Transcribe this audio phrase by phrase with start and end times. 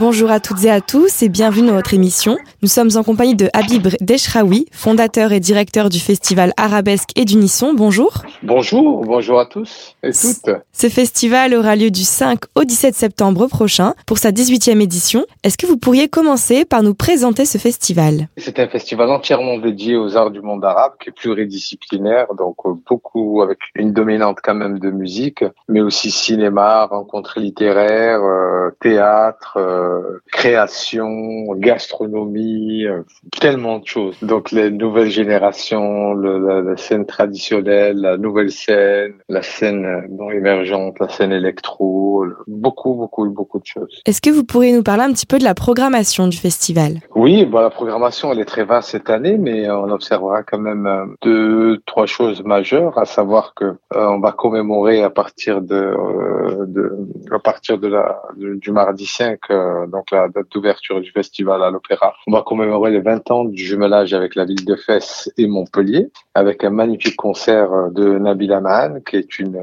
[0.00, 2.36] Bonjour à toutes et à tous et bienvenue dans notre émission.
[2.62, 7.74] Nous sommes en compagnie de Habib Deshraoui, fondateur et directeur du festival Arabesque et d'Unisson.
[7.74, 8.22] Bonjour.
[8.42, 10.56] Bonjour, bonjour à tous et toutes.
[10.72, 15.26] Ce festival aura lieu du 5 au 17 septembre prochain pour sa 18e édition.
[15.44, 18.28] Est-ce que vous pourriez commencer par nous présenter ce festival?
[18.36, 22.72] C'est un festival entièrement dédié aux arts du monde arabe qui est pluridisciplinaire, donc euh,
[22.90, 29.56] beaucoup avec une dominante quand même de musique, mais aussi cinéma, rencontres littéraires, euh, théâtre,
[29.84, 33.02] euh, création, gastronomie, euh,
[33.40, 34.16] tellement de choses.
[34.22, 40.30] Donc les nouvelles générations, le, la, la, scène traditionnelle, la nouvelle scène, la scène non
[40.30, 44.02] émergente, la scène électro, beaucoup, beaucoup, beaucoup de choses.
[44.06, 47.00] Est-ce que vous pourriez nous parler un petit peu de la programmation du festival?
[47.14, 51.14] Oui, bon, la programmation elle est très vaste cette année, mais on observera quand même
[51.22, 56.43] deux, trois choses majeures, à savoir que euh, on va commémorer à partir de, euh,
[56.66, 56.92] de
[57.30, 61.70] à partir de la du mardi 5 euh, donc la date d'ouverture du festival à
[61.70, 62.14] l'Opéra.
[62.26, 66.10] On va commémorer les 20 ans du jumelage avec la ville de Fès et Montpellier,
[66.34, 69.58] avec un magnifique concert de Nabila Mahan, qui est une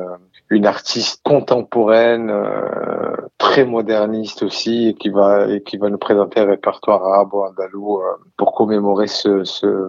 [0.51, 6.41] une artiste contemporaine, euh, très moderniste aussi, et qui va et qui va nous présenter
[6.41, 8.03] un répertoire arabo andalou euh,
[8.35, 9.87] pour commémorer ce, ce,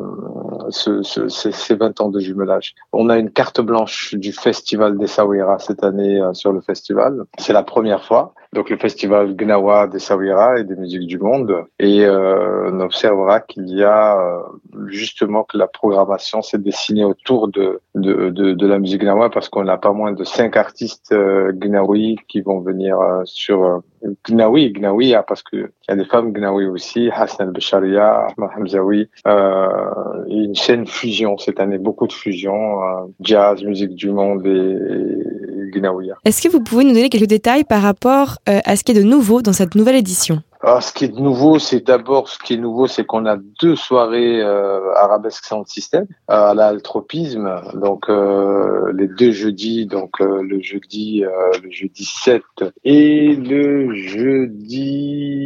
[0.71, 2.75] ce, ce, ces 20 ans de jumelage.
[2.93, 7.25] On a une carte blanche du festival des Sawira cette année euh, sur le festival.
[7.39, 8.33] C'est la première fois.
[8.53, 11.65] Donc le festival Gnawa des Sawira et des musiques du monde.
[11.79, 14.43] Et euh, on observera qu'il y a euh,
[14.89, 19.49] justement que la programmation s'est dessinée autour de, de, de, de la musique Gnawa parce
[19.49, 23.79] qu'on n'a pas moins de cinq artistes euh, Gnawi qui vont venir euh, sur euh,
[24.29, 28.51] Gnawi, Gnawi, hein, parce que il y a des femmes Gnawi aussi, Hassan al-Basharia, Ahmad
[28.57, 29.69] Hamzawi, euh,
[30.29, 34.77] une chaîne fusion cette année, beaucoup de fusion, euh, jazz, musique du monde et,
[35.75, 35.83] et.
[36.25, 38.95] Est-ce que vous pouvez nous donner quelques détails par rapport euh, à ce qui est
[38.95, 40.43] de nouveau dans cette nouvelle édition?
[40.65, 43.75] Alors, ce qui est nouveau, c'est d'abord ce qui est nouveau, c'est qu'on a deux
[43.75, 50.41] soirées euh, arabesque sound system euh, à l'altropisme, donc euh, les deux jeudis, donc euh,
[50.41, 51.25] le jeudi
[51.63, 52.43] le jeudi 7
[52.85, 55.42] et le jeudi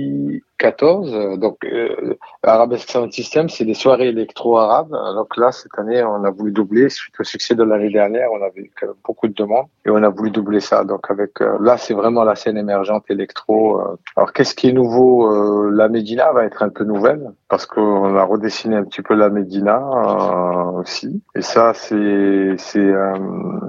[0.66, 1.38] 14.
[1.38, 4.90] Donc euh, arabesque sound system, c'est des soirées électro-arabes.
[5.14, 8.28] Donc là, cette année, on a voulu doubler suite au succès de l'année dernière.
[8.32, 8.70] On avait
[9.04, 10.84] beaucoup de demandes et on a voulu doubler ça.
[10.84, 13.80] Donc avec là, c'est vraiment la scène émergente électro.
[14.16, 18.16] Alors qu'est-ce qui est nouveau euh, la Médina va être un peu nouvelle parce qu'on
[18.16, 21.22] a redessiné un petit peu la Médina euh, aussi.
[21.34, 23.14] Et ça, c'est c'est euh,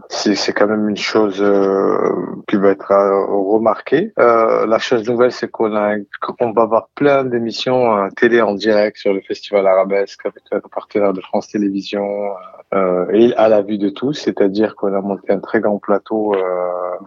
[0.10, 1.44] c'est quand même une chose
[2.48, 2.94] qui va être
[3.30, 4.14] remarquée.
[4.18, 9.14] la chose nouvelle, c'est qu'on a qu'on va avoir plein d'émissions télé en direct sur
[9.14, 12.34] le festival arabesque avec un partenaire de France Télévisions.
[12.74, 16.36] Euh, et à la vue de tous, c'est-à-dire qu'on a monté un très grand plateau
[16.36, 16.42] euh,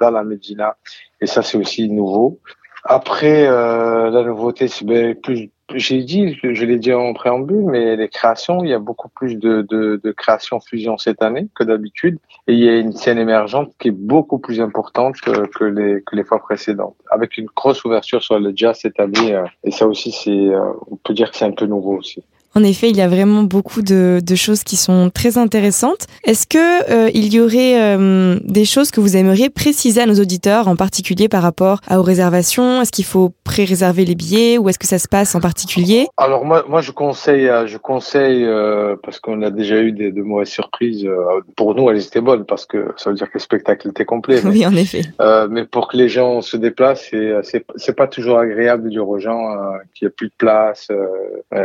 [0.01, 0.77] dans la Médina,
[1.21, 2.41] et ça c'est aussi nouveau.
[2.85, 5.51] Après, euh, la nouveauté, c'est ben, plus.
[5.75, 9.37] J'ai dit, je l'ai dit en préambule, mais les créations, il y a beaucoup plus
[9.37, 13.19] de, de, de créations fusion cette année que d'habitude, et il y a une scène
[13.19, 17.47] émergente qui est beaucoup plus importante que, que les que les fois précédentes, avec une
[17.55, 21.15] grosse ouverture sur le jazz cette année, euh, et ça aussi, c'est, euh, on peut
[21.15, 22.23] dire que c'est un peu nouveau aussi.
[22.57, 26.07] En effet, il y a vraiment beaucoup de, de choses qui sont très intéressantes.
[26.25, 30.17] Est-ce que euh, il y aurait euh, des choses que vous aimeriez préciser à nos
[30.17, 32.83] auditeurs, en particulier par rapport aux réservations?
[32.83, 36.09] Est-ce qu'il faut pré-réserver les billets ou est-ce que ça se passe en particulier?
[36.17, 40.23] Alors moi, moi je conseille, je conseille euh, parce qu'on a déjà eu des, de
[40.23, 41.09] mauvaises surprises.
[41.55, 44.41] pour nous, elles étaient bonnes parce que ça veut dire que le spectacle était complet.
[44.43, 45.03] Mais, oui, en effet.
[45.49, 47.11] mais pour que les gens se déplacent,
[47.45, 49.57] c'est c'est pas toujours agréable de dire aux gens
[49.95, 50.89] qu'il n'y a plus de place.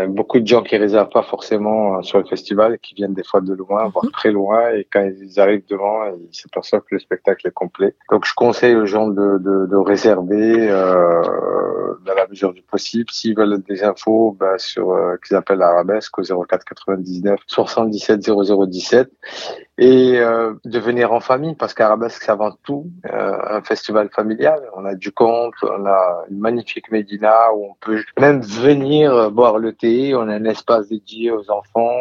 [0.10, 3.54] beaucoup de gens qui réservent pas forcément sur le festival, qui viennent des fois de
[3.54, 7.54] loin, voire très loin, et quand ils arrivent devant, ils s'aperçoivent que le spectacle est
[7.54, 7.96] complet.
[8.12, 11.22] Donc je conseille aux gens de, de, de réserver euh,
[12.06, 13.10] dans la mesure du possible.
[13.12, 19.12] S'ils veulent des infos, bah, sur euh, qu'ils appellent Arabesque au 04 99 77 0017
[19.78, 24.62] et euh, de venir en famille parce qu'Arabesque c'est avant tout euh, un festival familial.
[24.76, 29.58] On a du conte, on a une magnifique médina où on peut même venir boire
[29.58, 30.16] le thé.
[30.16, 31.96] On a un espace dédié aux enfants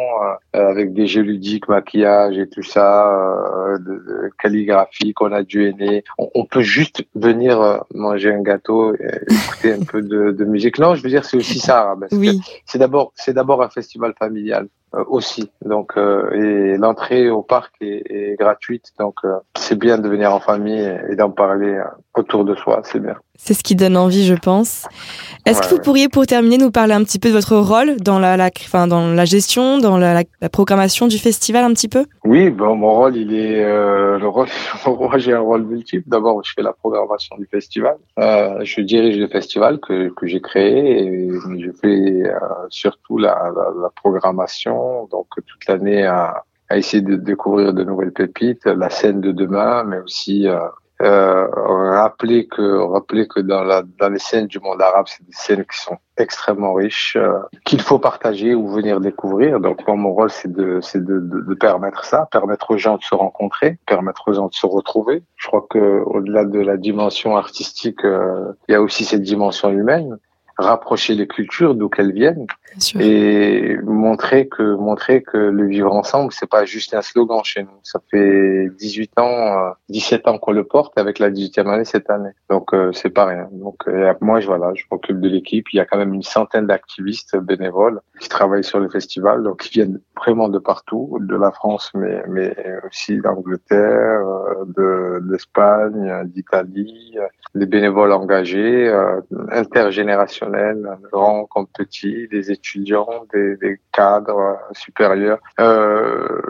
[0.55, 5.43] euh, avec des jeux ludiques, maquillage et tout ça, euh, de, de calligraphie qu'on a
[5.43, 6.03] du aîné.
[6.17, 10.45] On, on, peut juste venir euh, manger un gâteau et écouter un peu de, de,
[10.45, 10.79] musique.
[10.79, 12.13] Non, je veux dire c'est aussi ça Arabesque.
[12.13, 12.41] Oui.
[12.65, 14.67] C'est d'abord c'est d'abord un festival familial.
[15.07, 15.51] Aussi.
[15.63, 18.91] Donc, et l'entrée au parc est, gratuite.
[18.99, 19.19] Donc,
[19.57, 21.81] c'est bien de venir en famille et d'en parler
[22.13, 22.81] autour de soi.
[22.83, 23.15] C'est bien.
[23.37, 24.87] C'est ce qui donne envie, je pense.
[25.45, 28.17] Est-ce que vous pourriez, pour terminer, nous parler un petit peu de votre rôle dans
[28.17, 32.05] la, la enfin, dans la gestion, dans la, la, programmation du festival, un petit peu?
[32.23, 34.47] Oui, bon, mon rôle, il est euh, le rôle.
[34.87, 36.07] Moi, j'ai un rôle multiple.
[36.07, 37.97] D'abord, je fais la programmation du festival.
[38.19, 41.29] Euh, je dirige le festival que, que j'ai créé et
[41.59, 42.39] je fais euh,
[42.69, 43.89] surtout la, la,
[45.11, 49.99] Donc toute l'année à, essayer de découvrir de nouvelles pépites, la scène de demain, mais
[49.99, 50.59] aussi euh,
[51.01, 51.47] euh,
[51.91, 55.65] rappeler que rappeler que dans la dans les scènes du monde arabe, c'est des scènes
[55.65, 59.59] qui sont extrêmement riches euh, qu'il faut partager ou venir découvrir.
[59.59, 63.13] Donc moi, mon rôle c'est de c'est de, permettre ça, permettre aux gens de se
[63.13, 65.21] rencontrer, permettre aux gens de se retrouver.
[65.35, 70.17] Je crois que au-delà de la dimension artistique, il y a aussi cette dimension humaine
[70.57, 72.47] rapprocher les cultures d'où qu'elles viennent
[72.99, 77.79] et montrer que montrer que le vivre ensemble c'est pas juste un slogan chez nous.
[77.83, 82.09] Ça fait 18 ans 17 euh, ans qu'on le porte avec la 18e année cette
[82.09, 82.31] année.
[82.49, 83.47] Donc euh, c'est pas rien.
[83.51, 85.65] Donc euh, moi je voilà je m'occupe de l'équipe.
[85.73, 89.43] Il y a quand même une centaine d'activistes bénévoles qui travaillent sur le festival.
[89.43, 92.55] Donc qui viennent vraiment de partout de la France mais mais
[92.87, 94.21] aussi d'Angleterre
[94.67, 97.17] de d'Espagne d'Italie
[97.55, 98.93] des bénévoles engagés
[99.51, 100.44] intergénérationnels
[101.11, 105.39] grands comme petits des étudiants des, des cadres supérieurs.
[105.59, 106.41] Euh,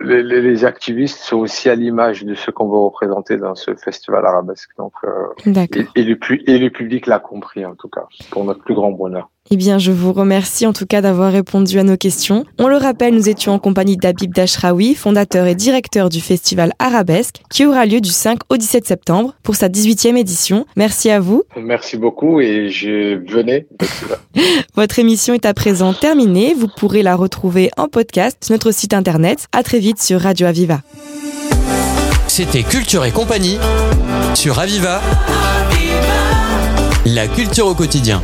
[0.00, 4.24] les, les, activistes sont aussi à l'image de ce qu'on veut représenter dans ce festival
[4.24, 4.70] arabesque.
[4.78, 6.18] Donc, euh, et, et, le,
[6.50, 9.28] et le public l'a compris en tout cas, pour notre plus grand bonheur.
[9.50, 12.44] Eh bien, je vous remercie en tout cas d'avoir répondu à nos questions.
[12.58, 17.42] On le rappelle, nous étions en compagnie d'Abib Dashraoui, fondateur et directeur du festival Arabesque,
[17.48, 20.66] qui aura lieu du 5 au 17 septembre pour sa 18e édition.
[20.74, 21.44] Merci à vous.
[21.56, 23.66] Merci beaucoup et je venais.
[24.74, 26.54] Votre émission est à présent terminée.
[26.54, 29.46] Vous pourrez la retrouver en podcast sur notre site internet.
[29.52, 30.80] À très vite sur Radio Aviva.
[32.26, 33.58] C'était Culture et compagnie
[34.34, 35.00] sur Aviva.
[37.06, 38.20] La culture au quotidien.